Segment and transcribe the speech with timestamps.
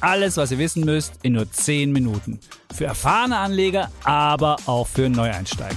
[0.00, 2.40] Alles, was ihr wissen müsst, in nur 10 Minuten.
[2.74, 5.74] Für erfahrene Anleger, aber auch für Neueinsteiger.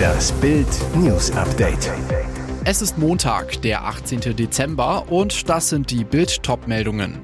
[0.00, 1.90] Das Bild News Update.
[2.64, 4.36] Es ist Montag, der 18.
[4.36, 7.20] Dezember und das sind die Bild meldungen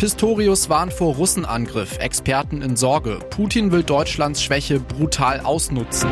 [0.00, 3.18] Pistorius warnt vor Russenangriff, Experten in Sorge.
[3.28, 6.08] Putin will Deutschlands Schwäche brutal ausnutzen.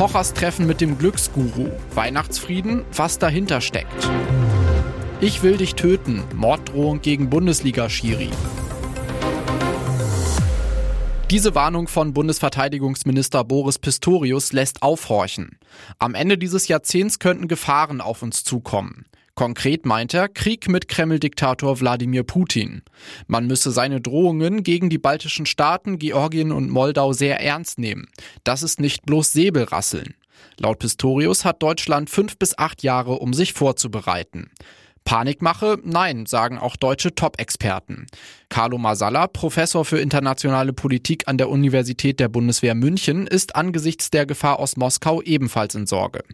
[0.00, 1.68] Pochers Treffen mit dem Glücksguru.
[1.94, 4.08] Weihnachtsfrieden, was dahinter steckt.
[5.20, 6.24] Ich will dich töten.
[6.34, 8.30] Morddrohung gegen Bundesliga-Schiri.
[11.30, 15.58] Diese Warnung von Bundesverteidigungsminister Boris Pistorius lässt aufhorchen.
[15.98, 19.04] Am Ende dieses Jahrzehnts könnten Gefahren auf uns zukommen.
[19.34, 22.82] Konkret meint er Krieg mit Kreml-Diktator Wladimir Putin.
[23.26, 28.08] Man müsse seine Drohungen gegen die baltischen Staaten, Georgien und Moldau sehr ernst nehmen.
[28.44, 30.14] Das ist nicht bloß Säbelrasseln.
[30.58, 34.50] Laut Pistorius hat Deutschland fünf bis acht Jahre, um sich vorzubereiten.
[35.04, 35.78] Panikmache?
[35.82, 38.06] Nein, sagen auch deutsche Top-Experten.
[38.48, 44.26] Carlo Masala, Professor für internationale Politik an der Universität der Bundeswehr München, ist angesichts der
[44.26, 46.24] Gefahr aus Moskau ebenfalls in Sorge.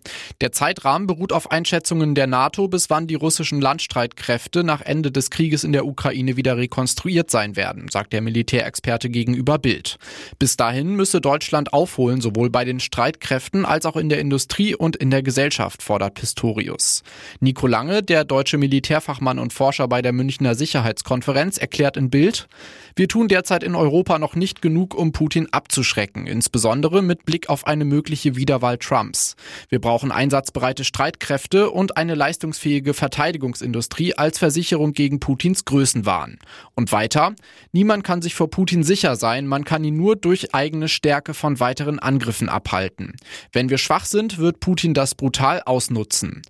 [0.40, 5.30] Der Zeitrahmen beruht auf Einschätzungen der NATO, bis wann die russischen Landstreitkräfte nach Ende des
[5.30, 9.98] Krieges in der Ukraine wieder rekonstruiert sein werden, sagt der Militärexperte gegenüber Bild.
[10.38, 14.96] Bis dahin müsse Deutschland aufholen, sowohl bei den Streitkräften als auch in der Industrie und
[14.96, 17.02] in der Gesellschaft, fordert Pistorius.
[17.40, 22.48] Nico Lange, der deutsche Militärfachmann und Forscher bei der Münchner Sicherheitskonferenz, erklärt in Bild.
[22.94, 27.66] Wir tun derzeit in Europa noch nicht genug, um Putin abzuschrecken, insbesondere mit Blick auf
[27.66, 29.36] eine mögliche Wiederwahl Trumps.
[29.68, 36.38] Wir brauchen einsatzbereite Streitkräfte und eine leistungsfähige Verteidigungsindustrie als Versicherung gegen Putins Größenwahn.
[36.74, 37.34] Und weiter,
[37.72, 41.60] niemand kann sich vor Putin sicher sein, man kann ihn nur durch eigene Stärke von
[41.60, 43.14] weiteren Angriffen abhalten.
[43.52, 46.42] Wenn wir schwach sind, wird Putin das brutal ausnutzen.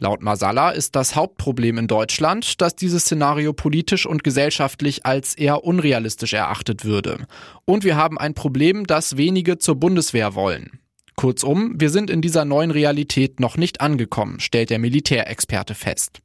[0.00, 5.62] Laut Masala ist das Hauptproblem in Deutschland, dass dieses Szenario politisch und gesellschaftlich als eher
[5.62, 7.26] unrealistisch erachtet würde.
[7.66, 10.80] Und wir haben ein Problem, das wenige zur Bundeswehr wollen.
[11.16, 16.22] Kurzum, wir sind in dieser neuen Realität noch nicht angekommen, stellt der Militärexperte fest.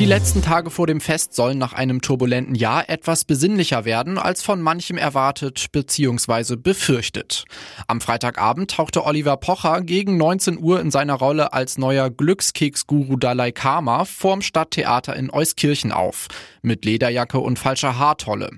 [0.00, 4.42] Die letzten Tage vor dem Fest sollen nach einem turbulenten Jahr etwas besinnlicher werden, als
[4.42, 6.56] von manchem erwartet bzw.
[6.56, 7.44] befürchtet.
[7.86, 13.52] Am Freitagabend tauchte Oliver Pocher gegen 19 Uhr in seiner Rolle als neuer Glückskeks-Guru Dalai
[13.52, 16.28] Karma vorm Stadttheater in Euskirchen auf,
[16.62, 18.52] mit Lederjacke und falscher Haartolle.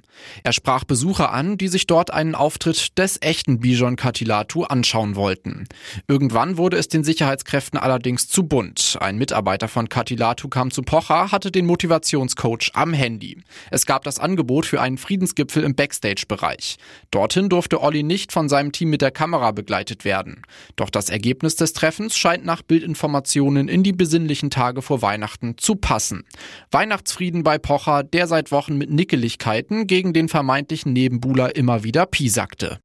[0.45, 5.65] Er sprach Besucher an, die sich dort einen Auftritt des echten Bijon Katilatu anschauen wollten.
[6.07, 8.97] Irgendwann wurde es den Sicherheitskräften allerdings zu bunt.
[9.01, 13.39] Ein Mitarbeiter von Katilatu kam zu Pocher, hatte den Motivationscoach am Handy.
[13.71, 16.77] Es gab das Angebot für einen Friedensgipfel im Backstage-Bereich.
[17.11, 20.43] Dorthin durfte Olli nicht von seinem Team mit der Kamera begleitet werden.
[20.77, 25.77] Doch das Ergebnis des Treffens scheint nach Bildinformationen in die besinnlichen Tage vor Weihnachten zu
[25.77, 26.25] passen.
[26.71, 32.79] Weihnachtsfrieden bei Pocher, der seit Wochen mit Nickeligkeiten gegen den vermeintlichen Nebenbuhler immer wieder piesakte.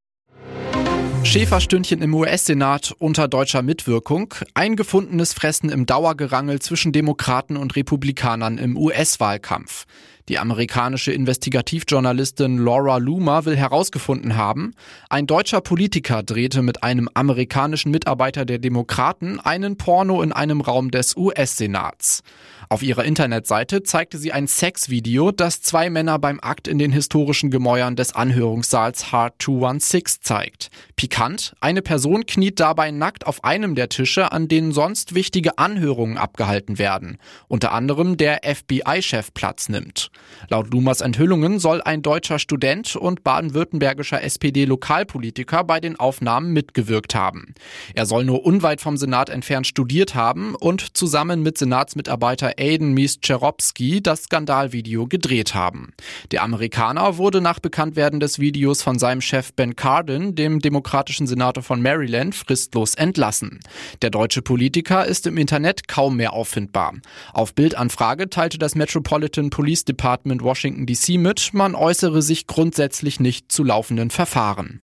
[1.24, 8.78] Schäferstündchen im US-Senat unter deutscher Mitwirkung, eingefundenes Fressen im Dauergerangel zwischen Demokraten und Republikanern im
[8.78, 9.86] US-Wahlkampf.
[10.30, 14.74] Die amerikanische Investigativjournalistin Laura Loomer will herausgefunden haben,
[15.10, 20.92] ein deutscher Politiker drehte mit einem amerikanischen Mitarbeiter der Demokraten einen Porno in einem Raum
[20.92, 22.24] des US-Senats.
[22.68, 27.50] Auf ihrer Internetseite zeigte sie ein Sexvideo, das zwei Männer beim Akt in den historischen
[27.50, 30.70] Gemäuern des Anhörungssaals Hard 216 zeigt.
[30.98, 36.18] Pikant, eine Person kniet dabei nackt auf einem der Tische, an denen sonst wichtige Anhörungen
[36.18, 37.18] abgehalten werden.
[37.48, 40.12] Unter anderem der FBI-Chef Platz nimmt.
[40.50, 47.54] Laut Lumas Enthüllungen soll ein deutscher Student und baden-württembergischer SPD-Lokalpolitiker bei den Aufnahmen mitgewirkt haben.
[47.96, 54.02] Er soll nur unweit vom Senat entfernt studiert haben und zusammen mit Senatsmitarbeiter Aiden Mieszczerowski
[54.02, 55.94] das Skandalvideo gedreht haben.
[56.32, 61.64] Der Amerikaner wurde nach Bekanntwerden des Videos von seinem Chef Ben Cardin, dem demokratischen Senator
[61.64, 63.60] von Maryland, fristlos entlassen.
[64.02, 66.94] Der deutsche Politiker ist im Internet kaum mehr auffindbar.
[67.34, 73.20] Auf Bildanfrage teilte das Metropolitan Police Department Department Washington DC mit, man äußere sich grundsätzlich
[73.20, 74.80] nicht zu laufenden Verfahren.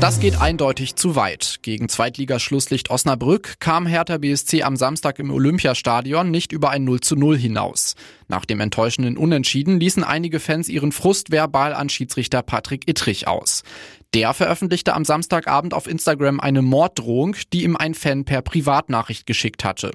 [0.00, 1.58] Das geht eindeutig zu weit.
[1.60, 7.16] Gegen Zweitligaschlusslicht Osnabrück kam Hertha BSC am Samstag im Olympiastadion nicht über ein 0 zu
[7.16, 7.96] 0 hinaus.
[8.28, 13.62] Nach dem enttäuschenden Unentschieden ließen einige Fans ihren Frust verbal an Schiedsrichter Patrick Ittrich aus.
[14.14, 19.66] Der veröffentlichte am Samstagabend auf Instagram eine Morddrohung, die ihm ein Fan per Privatnachricht geschickt
[19.66, 19.90] hatte.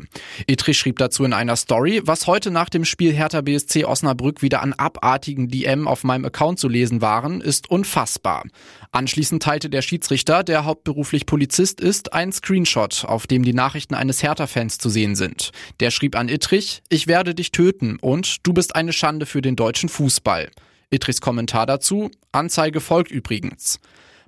[0.46, 4.62] Ittrich schrieb dazu in einer Story, was heute nach dem Spiel Hertha BSC Osnabrück wieder
[4.62, 8.44] an abartigen DM auf meinem Account zu lesen waren, ist unfassbar.
[8.92, 14.22] Anschließend teilte der Schiedsrichter, der hauptberuflich Polizist ist, einen Screenshot, auf dem die Nachrichten eines
[14.22, 15.50] Hertha-Fans zu sehen sind.
[15.80, 19.56] Der schrieb an Ittrich, ich werde dich töten und du bist eine Schande für den
[19.56, 20.52] deutschen Fußball.
[20.94, 23.80] Ittrichs Kommentar dazu, Anzeige folgt übrigens.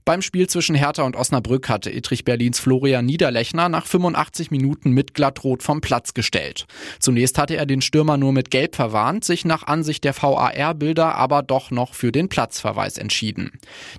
[0.06, 5.16] Beim Spiel zwischen Hertha und Osnabrück hatte Ittrich Berlins Florian Niederlechner nach 85 Minuten mit
[5.16, 6.68] glattrot vom Platz gestellt.
[7.00, 11.42] Zunächst hatte er den Stürmer nur mit Gelb verwarnt, sich nach Ansicht der VAR-Bilder aber
[11.42, 13.54] doch noch für den Platzverweis entschieden.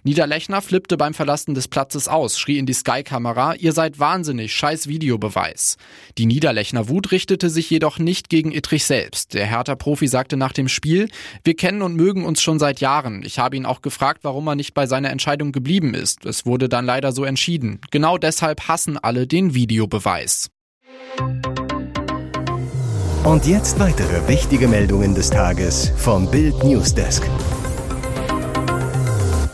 [0.04, 4.86] Niederlechner flippte beim Verlassen des Platzes aus, schrie in die Sky-Kamera, ihr seid wahnsinnig, scheiß
[4.86, 5.76] Videobeweis.
[6.18, 9.34] Die Niederlechner Wut richtete sich jedoch nicht gegen Ittrich selbst.
[9.34, 11.08] Der Hertha-Profi sagte nach dem Spiel,
[11.42, 13.24] wir kennen und mögen uns schon seit Jahren.
[13.24, 16.24] Ich habe ihn auch gefragt, warum er nicht bei seiner Entscheidung geblieben ist.
[16.24, 17.80] Es wurde dann leider so entschieden.
[17.90, 20.50] Genau deshalb hassen alle den Videobeweis.
[23.24, 27.28] Und jetzt weitere wichtige Meldungen des Tages vom Bild Newsdesk.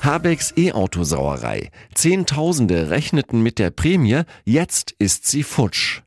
[0.02, 1.70] Habecks E-Autosauerei.
[1.94, 6.02] Zehntausende rechneten mit der Prämie, jetzt ist sie futsch.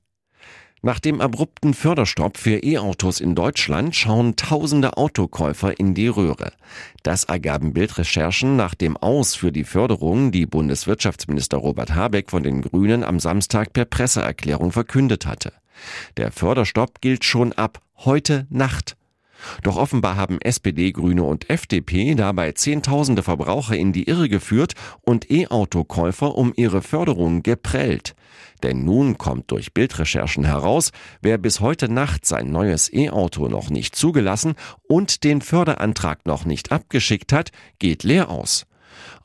[0.86, 6.52] Nach dem abrupten Förderstopp für E-Autos in Deutschland schauen tausende Autokäufer in die Röhre.
[7.02, 12.62] Das ergaben Bildrecherchen nach dem Aus für die Förderung, die Bundeswirtschaftsminister Robert Habeck von den
[12.62, 15.54] Grünen am Samstag per Presseerklärung verkündet hatte.
[16.18, 18.96] Der Förderstopp gilt schon ab heute Nacht.
[19.64, 25.30] Doch offenbar haben SPD, Grüne und FDP dabei Zehntausende Verbraucher in die Irre geführt und
[25.30, 28.16] E-Autokäufer um ihre Förderung geprellt.
[28.64, 30.92] Denn nun kommt durch Bildrecherchen heraus,
[31.22, 34.56] wer bis heute Nacht sein neues E-Auto noch nicht zugelassen
[34.88, 38.66] und den Förderantrag noch nicht abgeschickt hat, geht leer aus.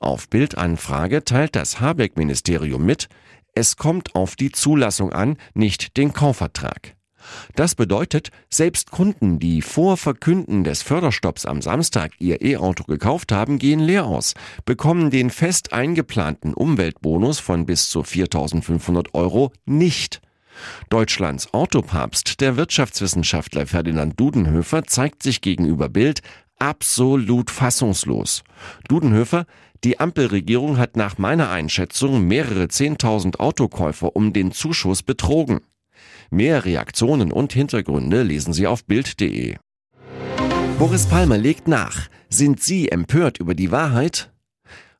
[0.00, 3.08] Auf Bildanfrage teilt das Habeck-Ministerium mit,
[3.54, 6.94] es kommt auf die Zulassung an, nicht den Kaufvertrag.
[7.54, 13.58] Das bedeutet, selbst Kunden, die vor Verkünden des Förderstopps am Samstag ihr E-Auto gekauft haben,
[13.58, 14.34] gehen leer aus,
[14.64, 20.20] bekommen den fest eingeplanten Umweltbonus von bis zu 4.500 Euro nicht.
[20.88, 26.22] Deutschlands Autopapst, der Wirtschaftswissenschaftler Ferdinand Dudenhöfer, zeigt sich gegenüber Bild
[26.58, 28.42] absolut fassungslos.
[28.88, 29.46] Dudenhöfer,
[29.82, 35.60] die Ampelregierung hat nach meiner Einschätzung mehrere Zehntausend Autokäufer um den Zuschuss betrogen.
[36.30, 39.56] Mehr Reaktionen und Hintergründe lesen Sie auf Bild.de.
[40.78, 42.08] Boris Palmer legt nach.
[42.28, 44.32] Sind Sie empört über die Wahrheit?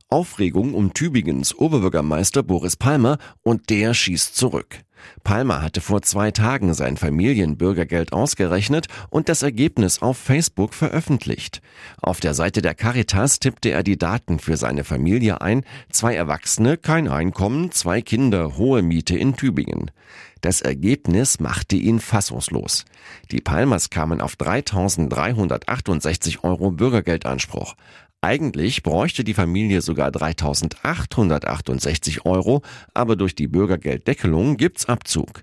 [0.08, 4.80] Aufregung um Tübingens Oberbürgermeister Boris Palmer und der schießt zurück.
[5.24, 11.60] Palmer hatte vor zwei Tagen sein Familienbürgergeld ausgerechnet und das Ergebnis auf Facebook veröffentlicht.
[12.00, 16.76] Auf der Seite der Caritas tippte er die Daten für seine Familie ein, zwei Erwachsene,
[16.76, 19.90] kein Einkommen, zwei Kinder, hohe Miete in Tübingen.
[20.40, 22.86] Das Ergebnis machte ihn fassungslos.
[23.30, 27.74] Die Palmers kamen auf 3.368 Euro Bürgergeldanspruch.
[28.22, 32.60] Eigentlich bräuchte die Familie sogar 3.868 Euro,
[32.92, 35.40] aber durch die Bürgergelddeckelung gibt's Abzug.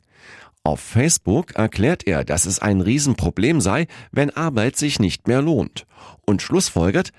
[0.63, 5.87] Auf Facebook erklärt er, dass es ein Riesenproblem sei, wenn Arbeit sich nicht mehr lohnt.
[6.25, 7.11] Und schlussfolgert,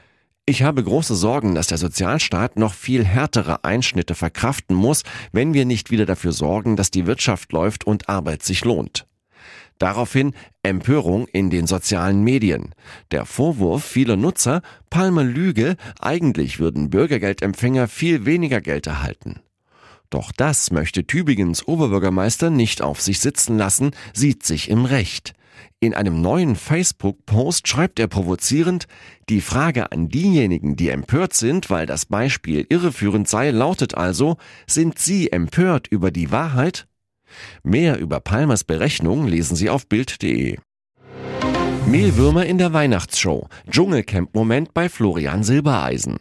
[0.46, 5.02] ich habe große Sorgen, dass der Sozialstaat noch viel härtere Einschnitte verkraften muss,
[5.32, 9.06] wenn wir nicht wieder dafür sorgen, dass die Wirtschaft läuft und Arbeit sich lohnt.
[9.78, 12.74] Daraufhin Empörung in den sozialen Medien.
[13.10, 19.40] Der Vorwurf vieler Nutzer, Palmer Lüge, eigentlich würden Bürgergeldempfänger viel weniger Geld erhalten.
[20.10, 25.34] Doch das möchte Tübingens Oberbürgermeister nicht auf sich sitzen lassen, sieht sich im Recht.
[25.80, 28.86] In einem neuen Facebook-Post schreibt er provozierend,
[29.28, 34.98] die Frage an diejenigen, die empört sind, weil das Beispiel irreführend sei, lautet also, sind
[34.98, 36.88] Sie empört über die Wahrheit?
[37.62, 40.58] Mehr über Palmers Berechnung lesen Sie auf Bild.de.
[41.86, 43.48] Mehlwürmer in der Weihnachtsshow.
[43.70, 46.18] Dschungelcamp-Moment bei Florian Silbereisen.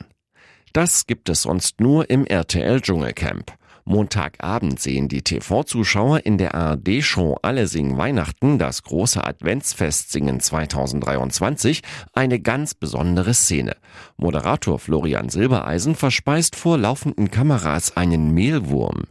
[0.74, 3.52] Das gibt es sonst nur im RTL Dschungelcamp.
[3.88, 11.84] Montagabend sehen die TV-Zuschauer in der ARD-Show Alle singen Weihnachten, das große Adventsfest singen 2023,
[12.12, 13.78] eine ganz besondere Szene.
[14.18, 19.04] Moderator Florian Silbereisen verspeist vor laufenden Kameras einen Mehlwurm.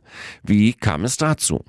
[0.43, 1.65] Wie kam es dazu?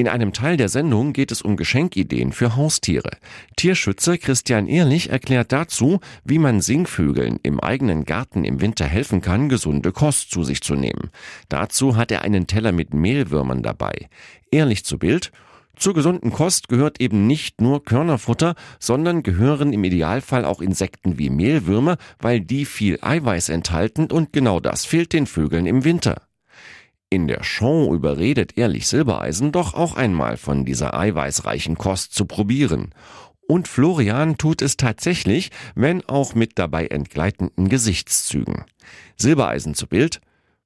[0.00, 3.10] In einem Teil der Sendung geht es um Geschenkideen für Haustiere.
[3.56, 9.48] Tierschützer Christian Ehrlich erklärt dazu, wie man Singvögeln im eigenen Garten im Winter helfen kann,
[9.48, 11.10] gesunde Kost zu sich zu nehmen.
[11.48, 14.08] Dazu hat er einen Teller mit Mehlwürmern dabei.
[14.52, 15.32] Ehrlich zu Bild,
[15.74, 21.28] zur gesunden Kost gehört eben nicht nur Körnerfutter, sondern gehören im Idealfall auch Insekten wie
[21.28, 26.27] Mehlwürmer, weil die viel Eiweiß enthalten und genau das fehlt den Vögeln im Winter.
[27.10, 32.92] In der Show überredet Ehrlich Silbereisen doch auch einmal von dieser eiweißreichen Kost zu probieren.
[33.46, 38.66] Und Florian tut es tatsächlich, wenn auch mit dabei entgleitenden Gesichtszügen.
[39.16, 40.20] Silbereisen zu Bild.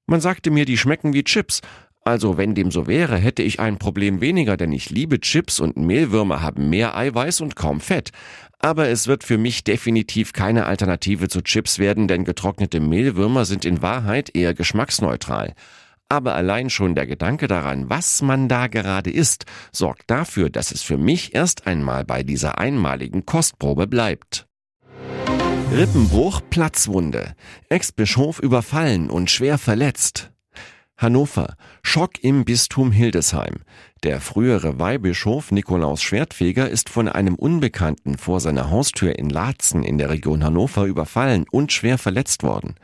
[0.06, 1.60] Man sagte mir, die schmecken wie Chips.
[2.04, 5.76] Also wenn dem so wäre, hätte ich ein Problem weniger, denn ich liebe Chips und
[5.76, 8.10] Mehlwürmer haben mehr Eiweiß und kaum Fett.
[8.58, 13.64] Aber es wird für mich definitiv keine Alternative zu Chips werden, denn getrocknete Mehlwürmer sind
[13.64, 15.54] in Wahrheit eher geschmacksneutral
[16.12, 20.82] aber allein schon der Gedanke daran, was man da gerade isst, sorgt dafür, dass es
[20.82, 24.46] für mich erst einmal bei dieser einmaligen Kostprobe bleibt.
[25.74, 27.34] Rippenbruch, Platzwunde.
[27.70, 30.30] Ex-Bischof überfallen und schwer verletzt.
[31.02, 31.56] Hannover.
[31.82, 33.56] Schock im Bistum Hildesheim.
[34.04, 39.98] Der frühere Weihbischof Nikolaus Schwertfeger ist von einem Unbekannten vor seiner Haustür in Laatzen in
[39.98, 42.76] der Region Hannover überfallen und schwer verletzt worden.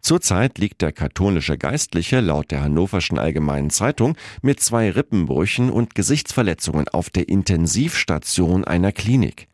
[0.00, 6.88] Zurzeit liegt der katholische Geistliche laut der Hannoverschen Allgemeinen Zeitung mit zwei Rippenbrüchen und Gesichtsverletzungen
[6.88, 9.48] auf der Intensivstation einer Klinik.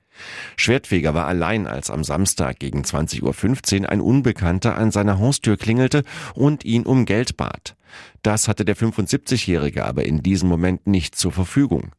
[0.56, 6.04] Schwertfeger war allein, als am Samstag gegen 20.15 Uhr ein Unbekannter an seiner Haustür klingelte
[6.34, 7.76] und ihn um Geld bat.
[8.22, 11.92] Das hatte der 75-Jährige aber in diesem Moment nicht zur Verfügung.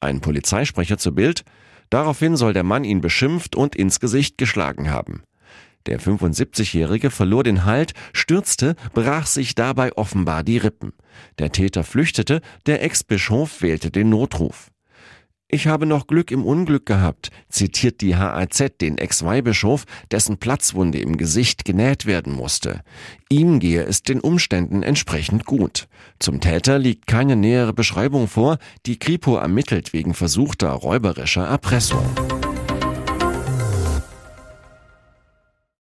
[0.00, 1.44] Ein Polizeisprecher zu Bild,
[1.90, 5.22] daraufhin soll der Mann ihn beschimpft und ins Gesicht geschlagen haben.
[5.86, 10.92] Der 75-Jährige verlor den Halt, stürzte, brach sich dabei offenbar die Rippen.
[11.38, 14.70] Der Täter flüchtete, der Ex-Bischof wählte den Notruf.
[15.52, 21.16] Ich habe noch Glück im Unglück gehabt, zitiert die HAZ den Ex-Weihbischof, dessen Platzwunde im
[21.16, 22.82] Gesicht genäht werden musste.
[23.28, 25.88] Ihm gehe es den Umständen entsprechend gut.
[26.20, 32.06] Zum Täter liegt keine nähere Beschreibung vor, die Kripo ermittelt wegen versuchter räuberischer Erpressung.